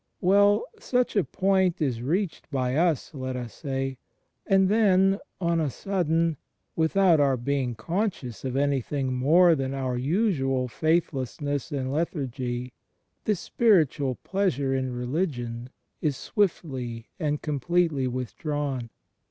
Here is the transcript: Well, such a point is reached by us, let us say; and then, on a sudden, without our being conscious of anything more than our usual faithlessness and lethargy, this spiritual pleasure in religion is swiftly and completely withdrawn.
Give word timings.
Well, 0.19 0.65
such 0.79 1.15
a 1.15 1.23
point 1.23 1.79
is 1.79 2.01
reached 2.01 2.49
by 2.49 2.75
us, 2.75 3.13
let 3.13 3.35
us 3.35 3.53
say; 3.53 3.99
and 4.47 4.67
then, 4.67 5.19
on 5.39 5.59
a 5.61 5.69
sudden, 5.69 6.37
without 6.75 7.19
our 7.19 7.37
being 7.37 7.75
conscious 7.75 8.43
of 8.43 8.55
anything 8.55 9.13
more 9.13 9.53
than 9.53 9.75
our 9.75 9.99
usual 9.99 10.67
faithlessness 10.67 11.71
and 11.71 11.91
lethargy, 11.93 12.73
this 13.25 13.41
spiritual 13.41 14.15
pleasure 14.23 14.73
in 14.73 14.91
religion 14.91 15.69
is 16.01 16.17
swiftly 16.17 17.05
and 17.19 17.43
completely 17.43 18.07
withdrawn. 18.07 18.89